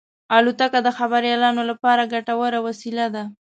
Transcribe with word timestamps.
الوتکه 0.37 0.79
د 0.83 0.89
خبریالانو 0.97 1.61
لپاره 1.71 2.09
ګټوره 2.13 2.59
وسیله 2.67 3.05
ده. 3.15 3.23